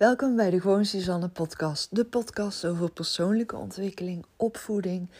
[0.00, 1.96] Welkom bij de Gewoon Suzanne podcast.
[1.96, 5.10] De podcast over persoonlijke ontwikkeling, opvoeding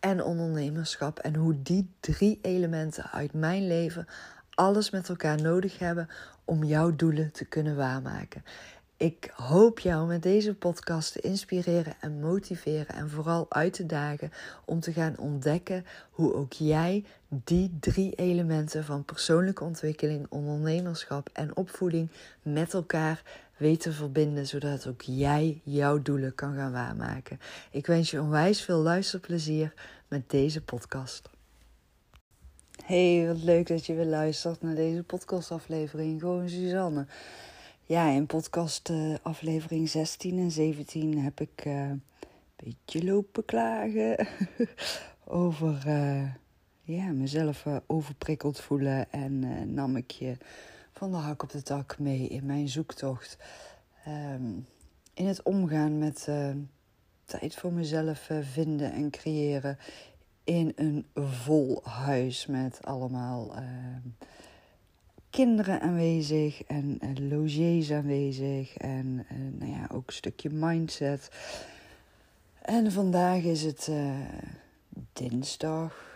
[0.00, 1.18] en ondernemerschap.
[1.18, 4.06] En hoe die drie elementen uit mijn leven
[4.50, 6.08] alles met elkaar nodig hebben
[6.44, 8.44] om jouw doelen te kunnen waarmaken.
[8.96, 14.32] Ik hoop jou met deze podcast te inspireren en motiveren en vooral uit te dagen
[14.64, 21.56] om te gaan ontdekken hoe ook jij die drie elementen van persoonlijke ontwikkeling, ondernemerschap en
[21.56, 22.10] opvoeding
[22.42, 23.22] met elkaar
[23.58, 27.40] weet te verbinden, zodat ook jij jouw doelen kan gaan waarmaken.
[27.70, 29.74] Ik wens je onwijs veel luisterplezier
[30.08, 31.28] met deze podcast.
[32.84, 36.20] Hey, wat leuk dat je weer luistert naar deze podcastaflevering.
[36.20, 37.06] Gewoon Suzanne.
[37.84, 42.02] Ja, in podcast uh, aflevering 16 en 17 heb ik uh, een
[42.56, 44.28] beetje lopen klagen
[45.24, 46.24] over uh,
[46.82, 49.12] ja, mezelf overprikkeld voelen.
[49.12, 50.36] En nam ik je
[50.98, 53.38] van de hak op de tak mee in mijn zoektocht.
[54.08, 54.66] Um,
[55.14, 56.28] in het omgaan met
[57.24, 59.78] tijd voor mezelf vinden en creëren
[60.44, 63.54] in een vol huis met allemaal
[65.30, 69.26] kinderen aanwezig en uh, logiers aanwezig en
[69.58, 71.30] nou ja, ook een stukje mindset.
[72.62, 73.90] En vandaag is het
[75.12, 76.06] dinsdag.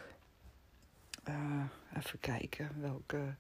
[1.97, 3.35] even kijken welke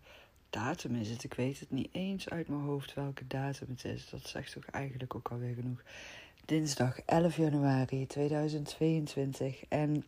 [0.52, 1.24] datum is het.
[1.24, 4.08] Ik weet het niet eens uit mijn hoofd welke datum het is.
[4.10, 5.82] Dat zegt toch eigenlijk ook alweer genoeg.
[6.44, 9.64] Dinsdag 11 januari 2022.
[9.68, 10.04] En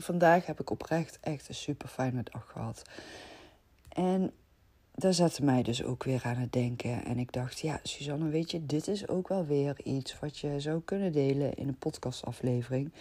[0.00, 2.82] vandaag heb ik oprecht echt een super fijne dag gehad.
[3.88, 4.32] En
[4.94, 7.04] daar zette mij dus ook weer aan het denken.
[7.04, 10.60] En ik dacht, ja, Suzanne, weet je, dit is ook wel weer iets wat je
[10.60, 12.92] zou kunnen delen in een podcastaflevering.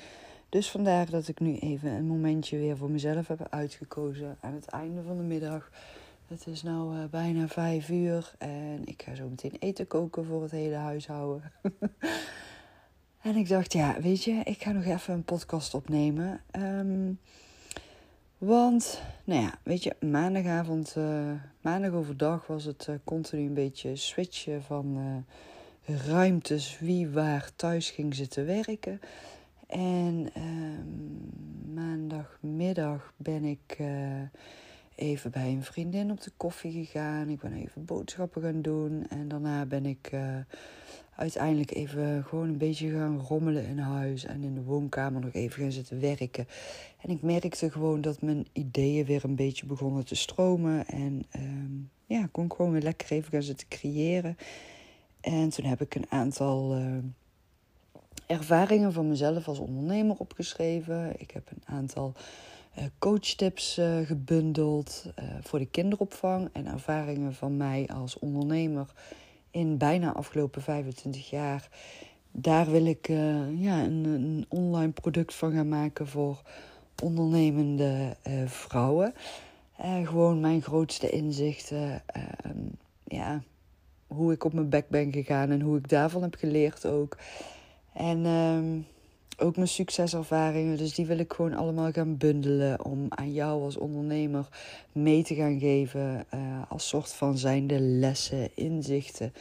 [0.49, 4.65] Dus vandaar dat ik nu even een momentje weer voor mezelf heb uitgekozen aan het
[4.65, 5.69] einde van de middag.
[6.27, 10.41] Het is nu uh, bijna vijf uur en ik ga zo meteen eten koken voor
[10.41, 11.51] het hele huishouden.
[13.21, 16.41] en ik dacht, ja, weet je, ik ga nog even een podcast opnemen.
[16.51, 17.19] Um,
[18.37, 21.31] want, nou ja, weet je, maandagavond, uh,
[21.61, 25.25] maandag overdag was het uh, continu een beetje switchen van
[25.85, 28.99] ruimtes, wie waar thuis ging zitten werken.
[29.67, 33.77] En ehm, maandagmiddag ben ik
[34.97, 37.29] even bij een vriendin op de koffie gegaan.
[37.29, 39.05] Ik ben even boodschappen gaan doen.
[39.09, 40.11] En daarna ben ik
[41.15, 45.61] uiteindelijk even gewoon een beetje gaan rommelen in huis en in de woonkamer nog even
[45.61, 46.47] gaan zitten werken.
[47.01, 50.87] En ik merkte gewoon dat mijn ideeën weer een beetje begonnen te stromen.
[50.87, 54.37] En um, ja, kon gewoon weer lekker even gaan zitten creëren.
[55.21, 56.97] En toen heb ik een aantal uh,
[58.25, 61.19] ervaringen van mezelf als ondernemer opgeschreven.
[61.19, 62.13] Ik heb een aantal
[62.99, 65.05] coachtips uh, gebundeld
[65.41, 68.87] voor de kinderopvang en ervaringen van mij als ondernemer
[69.51, 71.69] in bijna afgelopen 25 jaar.
[72.31, 73.07] Daar wil ik
[73.57, 76.41] ja, een, een, online product van gaan maken voor
[77.03, 79.13] ondernemende vrouwen.
[80.03, 82.01] Gewoon mijn grootste inzichten.
[82.05, 82.57] Ehm,
[83.03, 83.41] ja,
[84.07, 87.17] hoe ik op mijn bek ben gegaan en hoe ik daarvan heb geleerd ook.
[87.93, 88.79] En ehm,
[89.37, 90.77] ook mijn succeservaringen.
[90.77, 94.47] Dus die wil ik gewoon allemaal gaan bundelen om aan jou als ondernemer
[94.91, 96.25] mee te gaan geven.
[96.33, 99.33] Uh, als soort van zijnde lessen, inzichten.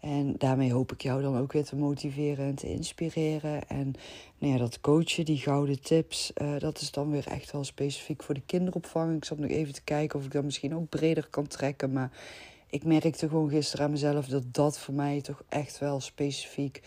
[0.00, 3.68] En daarmee hoop ik jou dan ook weer te motiveren en te inspireren.
[3.68, 3.94] En
[4.38, 8.22] nou ja, dat coachen, die gouden tips, uh, dat is dan weer echt wel specifiek
[8.22, 9.16] voor de kinderopvang.
[9.16, 11.92] Ik zat nog even te kijken of ik dat misschien ook breder kan trekken.
[11.92, 12.10] Maar
[12.68, 16.82] ik merkte gewoon gisteren aan mezelf dat dat voor mij toch echt wel specifiek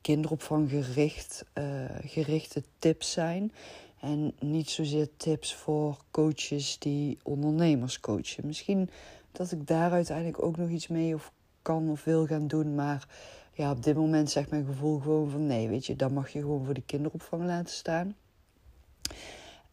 [0.00, 3.52] kinderopvang gericht, uh, gerichte tips zijn.
[4.00, 8.46] En niet zozeer tips voor coaches die ondernemers coachen.
[8.46, 8.90] Misschien
[9.32, 12.74] dat ik daar uiteindelijk ook nog iets mee of kan of wil gaan doen.
[12.74, 13.08] Maar
[13.52, 16.40] ja, op dit moment zegt mijn gevoel gewoon van nee, weet je, dat mag je
[16.40, 18.14] gewoon voor de kinderopvang laten staan.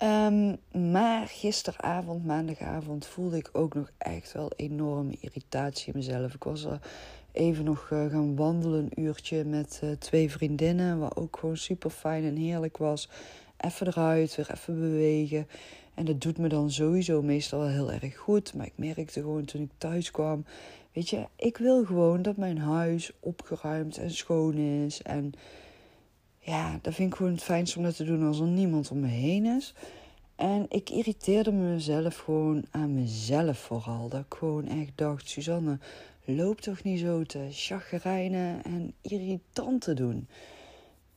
[0.04, 0.58] Um,
[0.92, 6.34] maar gisteravond, maandagavond, voelde ik ook nog echt wel enorme irritatie in mezelf.
[6.34, 6.80] Ik was er
[7.38, 11.90] even nog uh, gaan wandelen, een uurtje met uh, twee vriendinnen, wat ook gewoon super
[11.90, 13.10] fijn en heerlijk was.
[13.58, 15.48] Even eruit, weer even bewegen.
[15.94, 18.54] En dat doet me dan sowieso meestal wel heel erg goed.
[18.54, 20.46] Maar ik merkte gewoon toen ik thuis kwam
[20.98, 25.02] Weet je, ik wil gewoon dat mijn huis opgeruimd en schoon is.
[25.02, 25.32] En
[26.40, 29.00] ja, dat vind ik gewoon het fijnst om dat te doen als er niemand om
[29.00, 29.74] me heen is.
[30.36, 34.10] En ik irriteerde mezelf gewoon aan mezelf vooral.
[34.10, 35.80] Dat ik gewoon echt dacht, Suzanne,
[36.28, 40.28] loop toch niet zo te chagrijnen en irritant te doen.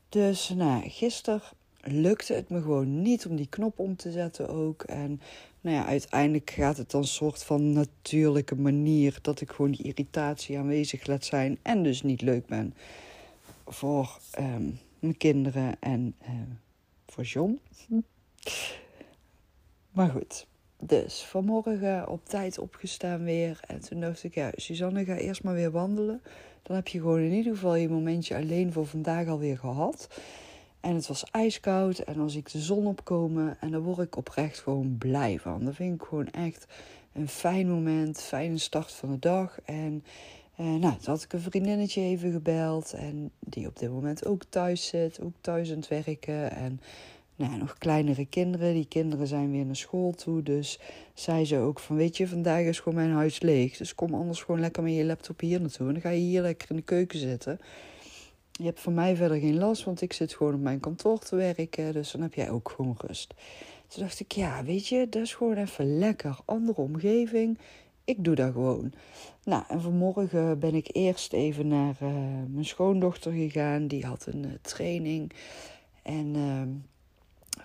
[0.09, 1.43] Dus nou, gisteren
[1.83, 4.83] lukte het me gewoon niet om die knop om te zetten ook.
[4.83, 5.21] En
[5.61, 10.59] nou ja, uiteindelijk gaat het dan soort van natuurlijke manier dat ik gewoon die irritatie
[10.59, 12.75] aanwezig laat zijn en dus niet leuk ben
[13.67, 16.31] voor ehm, mijn kinderen en uh,
[17.07, 17.61] voor John.
[19.91, 20.47] Maar goed,
[20.81, 23.61] dus vanmorgen op tijd opgestaan weer.
[23.67, 26.23] En toen dacht ik, ja, Suzanne, ga eerst maar weer wandelen.
[26.63, 30.09] Dan heb je gewoon in ieder geval je momentje alleen voor vandaag alweer gehad.
[30.81, 33.57] En het was ijskoud en dan zie ik de zon opkomen.
[33.61, 35.65] En daar word ik oprecht gewoon blij van.
[35.65, 36.67] Dat vind ik gewoon echt
[37.13, 39.59] een fijn moment, fijne start van de dag.
[39.65, 40.05] En
[40.57, 42.93] eh, nou, toen had ik een vriendinnetje even gebeld.
[42.93, 46.51] En die op dit moment ook thuis zit, ook thuis aan het werken.
[46.51, 46.81] En
[47.41, 48.75] nou, nog kleinere kinderen.
[48.75, 50.43] Die kinderen zijn weer naar school toe.
[50.43, 50.79] Dus
[51.15, 53.77] zei ze ook van, weet je, vandaag is gewoon mijn huis leeg.
[53.77, 55.87] Dus kom anders gewoon lekker met je laptop hier naartoe.
[55.87, 57.59] En dan ga je hier lekker in de keuken zitten.
[58.53, 61.37] Je hebt van mij verder geen last, want ik zit gewoon op mijn kantoor te
[61.37, 61.93] werken.
[61.93, 63.35] Dus dan heb jij ook gewoon rust.
[63.87, 66.39] Toen dacht ik, ja, weet je, dat is gewoon even lekker.
[66.45, 67.59] Andere omgeving.
[68.05, 68.93] Ik doe dat gewoon.
[69.45, 72.09] Nou, en vanmorgen ben ik eerst even naar uh,
[72.49, 73.87] mijn schoondochter gegaan.
[73.87, 75.33] Die had een uh, training.
[76.03, 76.63] En uh,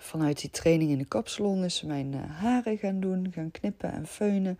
[0.00, 3.32] vanuit die training in de kapsalon is mijn haren gaan doen.
[3.32, 4.58] Gaan knippen en feunen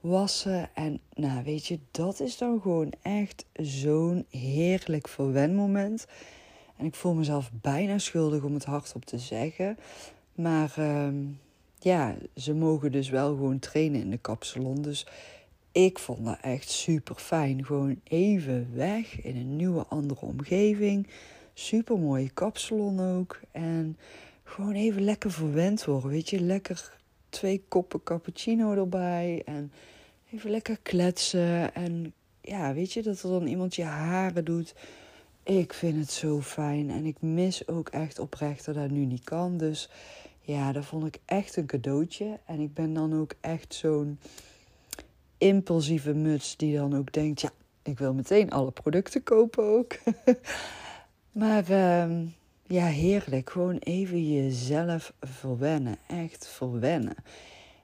[0.00, 0.70] wassen.
[0.74, 6.06] En nou, weet je, dat is dan gewoon echt zo'n heerlijk verwenmoment.
[6.76, 9.78] En ik voel mezelf bijna schuldig om het hardop te zeggen.
[10.34, 11.08] Maar uh,
[11.78, 14.82] ja, ze mogen dus wel gewoon trainen in de kapsalon.
[14.82, 15.06] Dus
[15.72, 17.64] ik vond dat echt super fijn.
[17.64, 21.06] Gewoon even weg in een nieuwe, andere omgeving.
[21.54, 23.40] Super mooie kapsalon ook.
[23.50, 23.98] En
[24.46, 26.10] gewoon even lekker verwend worden.
[26.10, 26.92] Weet je, lekker
[27.28, 29.42] twee koppen cappuccino erbij.
[29.44, 29.72] En
[30.32, 31.74] even lekker kletsen.
[31.74, 34.74] En ja, weet je, dat er dan iemand je haren doet.
[35.42, 36.90] Ik vind het zo fijn.
[36.90, 39.56] En ik mis ook echt oprecht dat nu niet kan.
[39.56, 39.88] Dus
[40.40, 42.38] ja, dat vond ik echt een cadeautje.
[42.44, 44.18] En ik ben dan ook echt zo'n
[45.38, 47.50] impulsieve muts die dan ook denkt: ja,
[47.82, 49.96] ik wil meteen alle producten kopen ook.
[51.42, 52.20] maar uh,
[52.68, 53.50] ja, heerlijk.
[53.50, 55.96] Gewoon even jezelf verwennen.
[56.06, 57.14] Echt verwennen.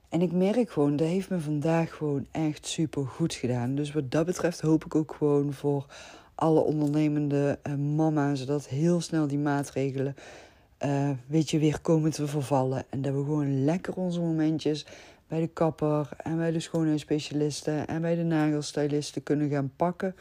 [0.09, 3.75] En ik merk gewoon, dat heeft me vandaag gewoon echt super goed gedaan.
[3.75, 5.87] Dus wat dat betreft hoop ik ook gewoon voor
[6.35, 10.15] alle ondernemende uh, mama's dat heel snel die maatregelen,
[10.85, 12.85] uh, weet weer komen te vervallen.
[12.91, 14.87] En dat we gewoon lekker onze momentjes
[15.29, 20.15] bij de kapper en bij de schoonheidsspecialisten en bij de nagelstylisten kunnen gaan pakken.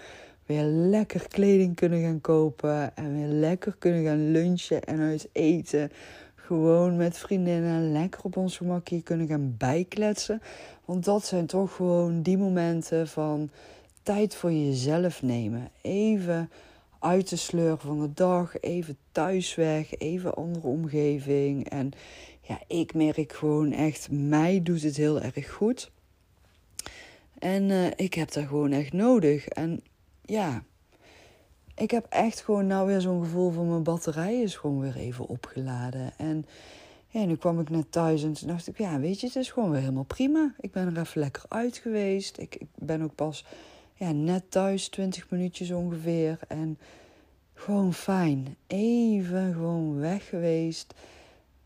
[0.52, 5.92] Weer lekker kleding kunnen gaan kopen en weer lekker kunnen gaan lunchen en uit eten
[6.36, 10.42] gewoon met vriendinnen lekker op ons gemakje kunnen gaan bijkletsen.
[10.86, 13.50] Want dat zijn toch gewoon die momenten van
[14.04, 15.70] tijd voor jezelf nemen.
[15.82, 16.50] Even
[17.00, 21.70] uit de sleur van de dag, even thuis weg, even andere omgeving.
[21.70, 21.92] En
[22.42, 25.92] ja, ik merk gewoon echt, mij doet het heel erg goed.
[27.40, 29.48] En uh, ik heb dat gewoon echt nodig.
[29.48, 29.82] En
[30.32, 30.64] ja,
[31.76, 35.28] ik heb echt gewoon nou weer zo'n gevoel van mijn batterij is gewoon weer even
[35.28, 36.12] opgeladen.
[36.18, 36.46] En
[37.08, 39.52] ja, nu kwam ik net thuis en toen dacht ik, ja, weet je, het is
[39.52, 40.54] gewoon weer helemaal prima.
[40.60, 42.38] Ik ben er even lekker uit geweest.
[42.38, 43.46] Ik, ik ben ook pas
[43.94, 46.40] ja, net thuis, 20 minuutjes ongeveer.
[46.48, 46.78] En
[47.54, 48.56] gewoon fijn.
[48.68, 50.94] Even gewoon weg geweest.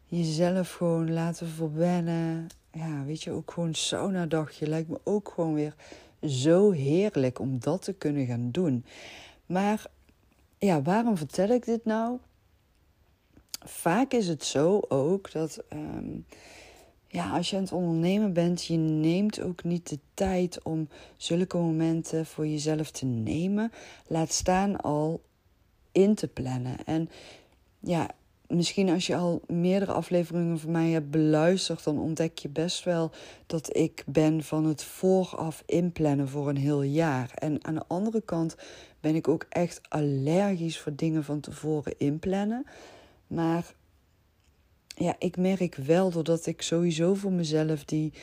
[0.06, 2.48] Jezelf gewoon laten verwennen.
[2.72, 5.76] Ja, weet je, ook gewoon sauna-dagje lijkt me ook gewoon weer
[6.22, 8.86] zo heerlijk om dat te kunnen gaan doen.
[9.46, 9.86] Maar
[10.58, 12.18] ja, waarom vertel ik dit nou?
[13.60, 16.18] Vaak is het zo ook dat ehm,
[17.16, 21.58] ja, als je aan het ondernemen bent, je neemt ook niet de tijd om zulke
[21.58, 23.72] momenten voor jezelf te nemen.
[24.08, 25.22] Laat staan al
[25.92, 26.86] in te plannen.
[26.86, 27.10] En
[27.80, 28.10] ja,
[28.48, 33.12] misschien als je al meerdere afleveringen van mij hebt beluisterd, dan ontdek je best wel
[33.46, 37.32] dat ik ben van het vooraf inplannen voor een heel jaar.
[37.34, 38.56] En aan de andere kant
[39.00, 42.66] ben ik ook echt allergisch voor dingen van tevoren inplannen.
[43.28, 43.74] Maar
[44.88, 48.14] ja, ik merk wel doordat ik sowieso voor mezelf die,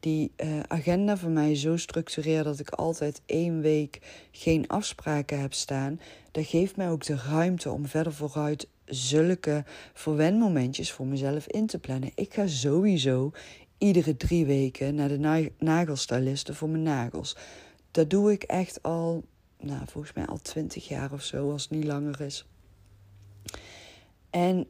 [0.00, 5.54] die uh, agenda van mij zo structureer dat ik altijd één week geen afspraken heb
[5.54, 6.00] staan.
[6.30, 11.78] Dat geeft mij ook de ruimte om verder vooruit zulke verwenmomentjes voor mezelf in te
[11.78, 12.10] plannen.
[12.14, 13.32] Ik ga sowieso
[13.78, 17.36] iedere drie weken naar de nagelstylisten voor mijn nagels.
[17.90, 19.24] Dat doe ik echt al
[19.60, 22.46] nou, volgens mij al twintig jaar of zo, als het niet langer is.
[24.30, 24.66] En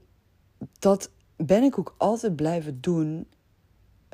[0.78, 3.26] dat ben ik ook altijd blijven doen.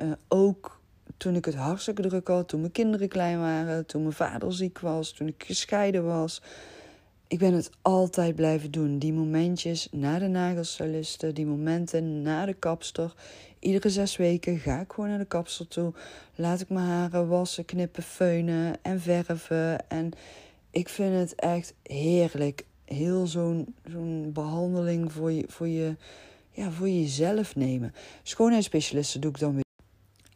[0.01, 0.81] Uh, ook
[1.17, 4.79] toen ik het hartstikke druk had, toen mijn kinderen klein waren, toen mijn vader ziek
[4.79, 6.41] was, toen ik gescheiden was.
[7.27, 8.99] Ik ben het altijd blijven doen.
[8.99, 13.13] Die momentjes na de nagelstyliste, die momenten na de kapster.
[13.59, 15.93] Iedere zes weken ga ik gewoon naar de kapster toe.
[16.35, 19.89] Laat ik mijn haren wassen, knippen, feunen en verven.
[19.89, 20.11] En
[20.71, 22.65] ik vind het echt heerlijk.
[22.85, 25.95] Heel zo'n zo'n behandeling voor, je, voor, je,
[26.51, 27.93] ja, voor jezelf nemen.
[28.23, 29.65] Schoonheidsspecialisten doe ik dan weer.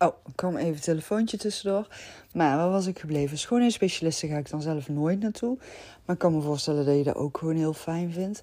[0.02, 1.88] Oh, ik kwam even een telefoontje tussendoor.
[2.34, 3.38] Maar waar was ik gebleven?
[3.38, 5.58] Schoonheidsspecialisten ga ik dan zelf nooit naartoe.
[6.06, 8.42] Maar ik kan me voorstellen dat je dat ook gewoon heel fijn vindt.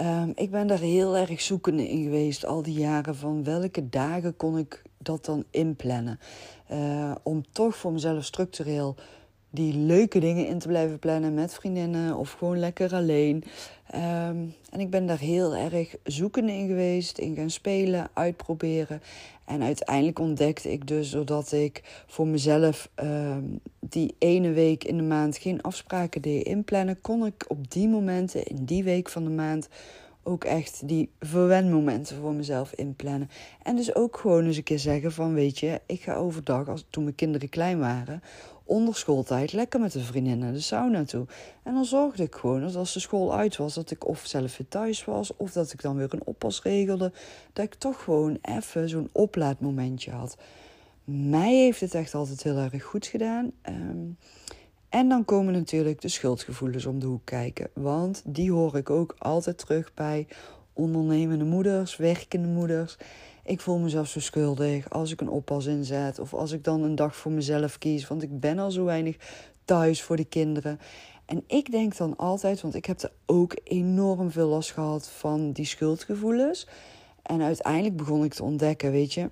[0.00, 4.36] Um, ik ben daar heel erg zoekende in geweest al die jaren van welke dagen
[4.36, 6.20] kon ik dat dan inplannen.
[6.72, 8.96] Uh, om toch voor mezelf structureel
[9.50, 13.44] die leuke dingen in te blijven plannen met vriendinnen of gewoon lekker alleen.
[13.94, 19.02] Um, en ik ben daar heel erg zoekende in geweest, in gaan spelen, uitproberen.
[19.44, 25.02] En uiteindelijk ontdekte ik dus, doordat ik voor mezelf um, die ene week in de
[25.02, 29.30] maand geen afspraken deed inplannen, kon ik op die momenten, in die week van de
[29.30, 29.68] maand,
[30.22, 33.30] ook echt die verwenmomenten voor mezelf inplannen.
[33.62, 36.84] En dus ook gewoon eens een keer zeggen van, weet je, ik ga overdag, als,
[36.90, 38.22] toen mijn kinderen klein waren,
[38.70, 41.26] onder schooltijd lekker met een vriendin naar de sauna toe.
[41.62, 44.56] En dan zorgde ik gewoon dat als de school uit was, dat ik of zelf
[44.56, 47.12] weer thuis was, of dat ik dan weer een oppas regelde,
[47.52, 50.36] dat ik toch gewoon even zo'n oplaadmomentje had.
[51.04, 53.52] Mij heeft het echt altijd heel erg goed gedaan.
[53.68, 54.16] Um,
[54.88, 57.70] en dan komen natuurlijk de schuldgevoelens om de hoek kijken.
[57.74, 60.26] Want die hoor ik ook altijd terug bij
[60.72, 62.96] ondernemende moeders, werkende moeders.
[63.50, 66.18] Ik voel mezelf zo schuldig als ik een oppas inzet.
[66.18, 68.08] Of als ik dan een dag voor mezelf kies.
[68.08, 69.16] Want ik ben al zo weinig
[69.64, 70.80] thuis voor de kinderen.
[71.26, 75.52] En ik denk dan altijd, want ik heb er ook enorm veel last gehad van
[75.52, 76.66] die schuldgevoelens.
[77.22, 79.30] En uiteindelijk begon ik te ontdekken, weet je,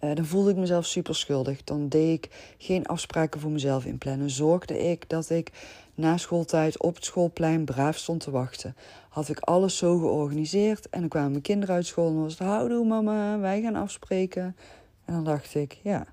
[0.00, 1.64] uh, dan voelde ik mezelf super schuldig.
[1.64, 4.30] Dan deed ik geen afspraken voor mezelf inplannen.
[4.30, 5.52] Zorgde ik dat ik
[5.96, 8.76] na schooltijd op het schoolplein braaf stond te wachten.
[9.08, 12.48] Had ik alles zo georganiseerd en dan kwamen mijn kinderen uit school en was het
[12.48, 14.56] houdoe mama, wij gaan afspreken.
[15.04, 16.06] En dan dacht ik, ja,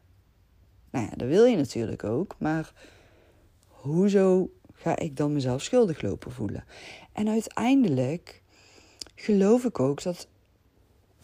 [0.91, 2.73] nou ja, dat wil je natuurlijk ook, maar
[3.67, 6.63] hoezo ga ik dan mezelf schuldig lopen voelen?
[7.11, 8.41] En uiteindelijk
[9.15, 10.27] geloof ik ook dat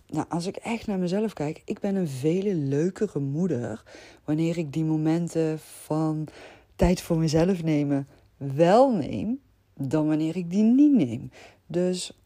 [0.08, 3.84] nou, als ik echt naar mezelf kijk, ik ben een vele leukere moeder
[4.24, 6.28] wanneer ik die momenten van
[6.76, 8.08] tijd voor mezelf nemen
[8.40, 9.40] wel neem,
[9.74, 11.32] dan wanneer ik die niet neem.
[11.66, 12.20] Dus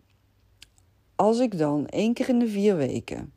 [1.15, 3.33] als ik dan één keer in de vier weken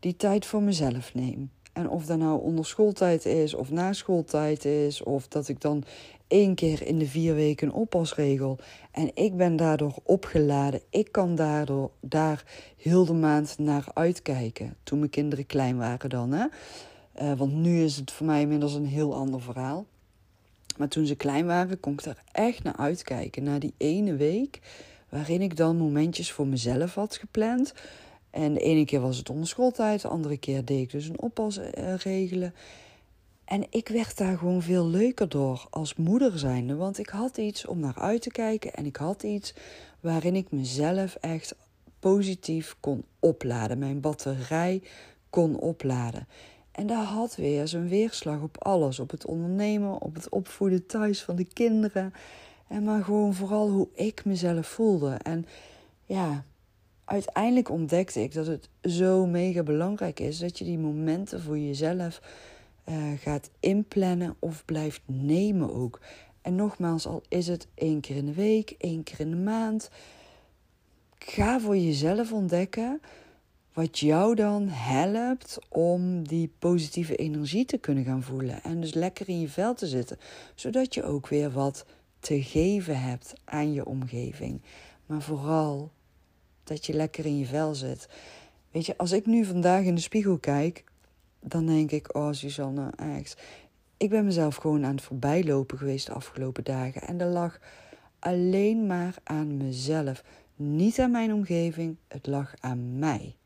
[0.00, 4.64] die tijd voor mezelf neem, en of dat nou onder schooltijd is of na schooltijd
[4.64, 5.84] is, of dat ik dan
[6.26, 8.58] één keer in de vier weken een oppasregel.
[8.90, 10.80] En ik ben daardoor opgeladen.
[10.90, 12.44] Ik kan daardoor daar
[12.76, 14.76] heel de maand naar uitkijken.
[14.82, 16.32] Toen mijn kinderen klein waren dan.
[16.32, 16.46] Hè?
[17.22, 19.86] Uh, want nu is het voor mij inmiddels een heel ander verhaal.
[20.78, 23.42] Maar toen ze klein waren, kon ik daar echt naar uitkijken.
[23.42, 24.60] Naar die ene week
[25.08, 27.74] waarin ik dan momentjes voor mezelf had gepland.
[28.30, 31.20] En de ene keer was het onder schooltijd, de andere keer deed ik dus een
[31.20, 32.54] oppas uh, regelen.
[33.44, 36.74] En ik werd daar gewoon veel leuker door als moeder zijnde.
[36.74, 38.72] Want ik had iets om naar uit te kijken.
[38.72, 39.54] En ik had iets
[40.00, 41.54] waarin ik mezelf echt
[41.98, 43.78] positief kon opladen.
[43.78, 44.82] Mijn batterij
[45.30, 46.26] kon opladen.
[46.76, 48.98] En dat had weer zijn weerslag op alles.
[48.98, 52.12] Op het ondernemen, op het opvoeden thuis van de kinderen.
[52.68, 55.10] En maar gewoon vooral hoe ik mezelf voelde.
[55.22, 55.46] En
[56.04, 56.44] ja,
[57.04, 62.20] uiteindelijk ontdekte ik dat het zo mega belangrijk is dat je die momenten voor jezelf
[62.88, 66.00] uh, gaat inplannen of blijft nemen ook.
[66.42, 69.90] En nogmaals, al is het één keer in de week, één keer in de maand.
[71.18, 73.00] Ga voor jezelf ontdekken
[73.76, 78.62] wat jou dan helpt om die positieve energie te kunnen gaan voelen.
[78.62, 80.18] En dus lekker in je vel te zitten.
[80.54, 81.86] Zodat je ook weer wat
[82.20, 84.62] te geven hebt aan je omgeving.
[85.06, 85.90] Maar vooral
[86.64, 88.08] dat je lekker in je vel zit.
[88.70, 90.84] Weet je, als ik nu vandaag in de spiegel kijk,
[91.40, 93.42] dan denk ik, oh Suzanne, echt.
[93.96, 97.02] Ik ben mezelf gewoon aan het voorbijlopen geweest de afgelopen dagen.
[97.02, 97.58] En dat lag
[98.18, 100.24] alleen maar aan mezelf.
[100.54, 103.36] Niet aan mijn omgeving, het lag aan mij.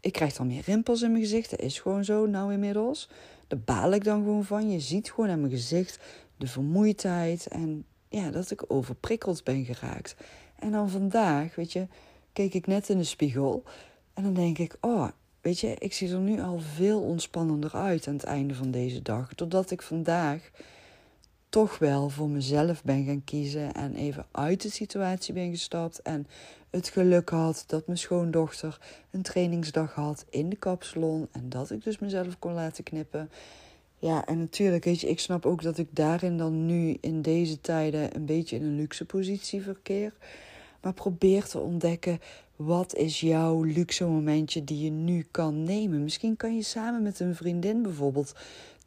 [0.00, 1.50] Ik krijg dan meer rimpels in mijn gezicht.
[1.50, 3.08] Dat is gewoon zo nou inmiddels.
[3.46, 4.70] Daar baal ik dan gewoon van.
[4.70, 5.98] Je ziet gewoon aan mijn gezicht
[6.36, 7.46] de vermoeidheid.
[7.46, 10.16] En ja, dat ik overprikkeld ben geraakt.
[10.58, 11.86] En dan vandaag, weet je,
[12.32, 13.62] keek ik net in de spiegel.
[14.14, 15.08] En dan denk ik, oh,
[15.40, 19.02] weet je, ik zie er nu al veel ontspannender uit aan het einde van deze
[19.02, 19.34] dag.
[19.34, 20.50] Doordat ik vandaag
[21.50, 26.02] toch wel voor mezelf ben gaan kiezen en even uit de situatie ben gestapt.
[26.02, 26.26] En
[26.70, 28.78] het geluk had dat mijn schoondochter
[29.10, 31.28] een trainingsdag had in de kapsalon.
[31.32, 33.30] En dat ik dus mezelf kon laten knippen.
[33.98, 37.60] Ja, en natuurlijk, weet je, ik snap ook dat ik daarin dan nu in deze
[37.60, 40.12] tijden een beetje in een luxe positie verkeer.
[40.80, 42.20] Maar probeer te ontdekken
[42.56, 46.02] wat is jouw luxe momentje die je nu kan nemen.
[46.02, 48.34] Misschien kan je samen met een vriendin bijvoorbeeld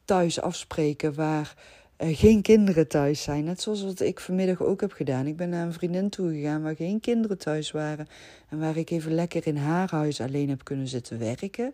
[0.05, 1.55] thuis afspreken waar
[1.97, 3.43] uh, geen kinderen thuis zijn.
[3.43, 5.27] Net zoals wat ik vanmiddag ook heb gedaan.
[5.27, 8.07] Ik ben naar een vriendin toe gegaan waar geen kinderen thuis waren.
[8.50, 11.73] En waar ik even lekker in haar huis alleen heb kunnen zitten werken.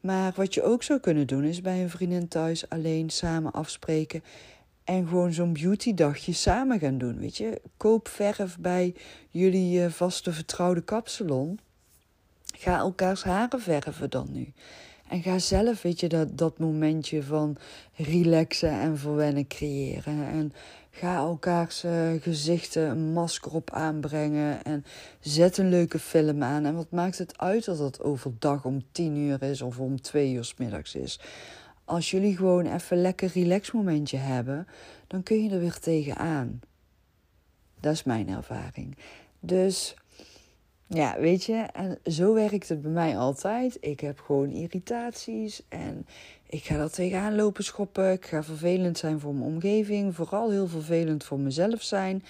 [0.00, 4.22] Maar wat je ook zou kunnen doen, is bij een vriendin thuis alleen samen afspreken.
[4.84, 7.18] En gewoon zo'n beautydagje samen gaan doen.
[7.18, 8.94] Weet je, koop verf bij
[9.30, 11.58] jullie uh, vaste vertrouwde kapsalon.
[12.56, 14.52] Ga elkaars haren verven dan nu.
[15.08, 17.56] En ga zelf, weet je, dat, dat momentje van
[17.94, 20.28] relaxen en verwennen creëren.
[20.28, 20.52] En
[20.90, 24.64] ga elkaars uh, gezichten een masker op aanbrengen.
[24.64, 24.84] En
[25.20, 26.64] zet een leuke film aan.
[26.64, 30.32] En wat maakt het uit dat het overdag om tien uur is of om twee
[30.32, 31.20] uur s middags is?
[31.84, 34.66] Als jullie gewoon even lekker relax momentje hebben,
[35.06, 36.60] dan kun je er weer tegenaan.
[37.80, 38.96] Dat is mijn ervaring.
[39.40, 39.94] Dus
[40.88, 43.76] ja, weet je, en zo werkt het bij mij altijd.
[43.80, 46.06] Ik heb gewoon irritaties en
[46.46, 48.12] ik ga er tegenaan lopen schoppen.
[48.12, 52.24] Ik ga vervelend zijn voor mijn omgeving, vooral heel vervelend voor mezelf zijn.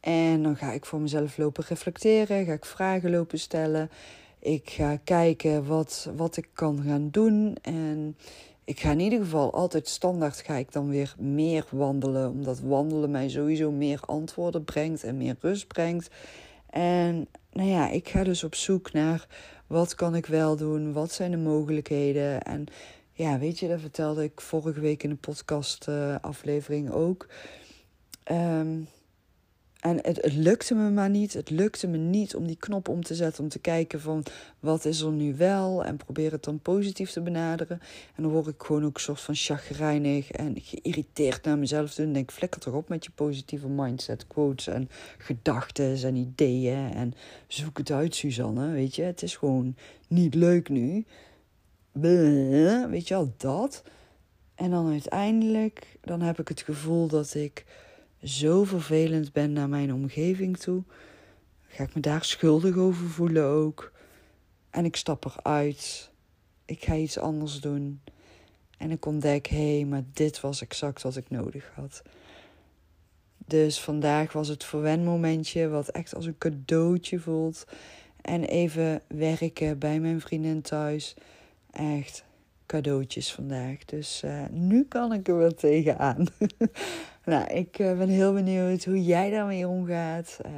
[0.00, 3.90] En dan ga ik voor mezelf lopen reflecteren, ga ik vragen lopen stellen.
[4.38, 7.56] Ik ga kijken wat, wat ik kan gaan doen.
[7.62, 8.16] En
[8.64, 12.30] ik ga in ieder geval altijd standaard ga ik dan weer meer wandelen.
[12.30, 16.10] Omdat wandelen mij sowieso meer antwoorden brengt en meer rust brengt.
[16.72, 19.26] En nou ja, ik ga dus op zoek naar
[19.66, 22.42] wat kan ik wel doen, wat zijn de mogelijkheden.
[22.42, 22.66] En
[23.12, 27.28] ja, weet je, dat vertelde ik vorige week in de podcast uh, aflevering ook.
[28.30, 28.88] Um,
[29.82, 31.32] en het, lukte me maar niet.
[31.32, 33.42] Het lukte me niet om die knop om te zetten.
[33.42, 34.24] Om te kijken van
[34.60, 35.84] wat is er nu wel.
[35.84, 37.80] En probeer het dan positief te benaderen.
[38.14, 41.94] En dan word ik gewoon ook een soort van chagrijnig en geïrriteerd naar mezelf.
[41.94, 46.92] Toen denk ik, flikker toch op met je positieve mindset, quotes en gedachten en ideeën.
[46.92, 47.14] En
[47.46, 48.70] zoek het uit, Suzanne.
[48.70, 49.76] Weet je, het is gewoon
[50.08, 51.04] niet leuk nu.
[51.92, 53.82] weet je al, dat.
[54.54, 57.64] En dan uiteindelijk, dan heb ik het gevoel dat ik
[58.22, 60.82] zo vervelend ben naar mijn omgeving toe,
[61.66, 63.92] ga ik me daar schuldig over voelen ook.
[64.70, 66.10] En ik stap eruit.
[66.64, 68.00] Ik ga iets anders doen.
[68.78, 72.02] En ik ontdek, hé, hey, maar dit was exact wat ik nodig had.
[73.46, 77.64] Dus vandaag was het verwenmomentje wat echt als een cadeautje voelt.
[78.20, 81.14] En even werken bij mijn vriendin thuis.
[81.70, 82.24] Echt
[82.72, 83.84] cadeautjes vandaag.
[83.84, 86.26] Dus uh, nu kan ik er wel tegenaan.
[87.24, 90.38] nou, ik uh, ben heel benieuwd hoe jij daarmee omgaat.
[90.46, 90.52] Uh,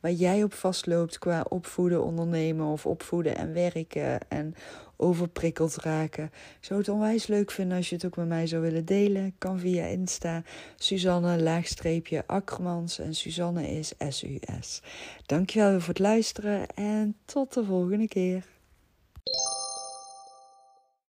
[0.00, 4.28] waar jij op vastloopt qua opvoeden, ondernemen of opvoeden en werken.
[4.28, 4.54] En
[4.96, 6.24] overprikkeld raken.
[6.24, 9.34] Ik zou het onwijs leuk vinden als je het ook met mij zou willen delen.
[9.38, 10.42] Kan via Insta.
[10.76, 12.98] Suzanne laagstreepje Akkermans.
[12.98, 14.82] En Suzanne is S-U-S.
[15.26, 18.44] Dankjewel voor het luisteren en tot de volgende keer.